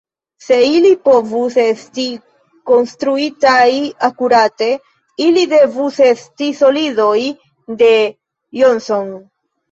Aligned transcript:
Se 0.43 0.55
ili 0.67 0.91
povus 1.07 1.55
esti 1.63 2.05
konstruitaj 2.69 3.73
akurate, 4.07 4.69
ili 5.25 5.43
devus 5.51 5.99
esti 6.05 6.47
"solidoj 6.63 7.21
de 7.83 7.91
Johnson". 8.61 9.13